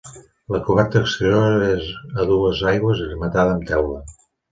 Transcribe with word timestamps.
La 0.53 0.59
coberta 0.69 1.01
exterior 1.03 1.65
és 1.67 1.91
a 2.23 2.25
dues 2.31 2.63
aigües 2.73 3.05
i 3.05 3.11
rematada 3.11 3.55
amb 3.59 3.69
teula. 3.73 4.01